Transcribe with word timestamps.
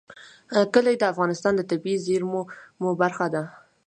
کلي 0.73 0.95
د 0.97 1.03
افغانستان 1.13 1.53
د 1.55 1.61
طبیعي 1.71 2.03
زیرمو 2.05 2.41
برخه 3.01 3.25
ده. 3.33 3.43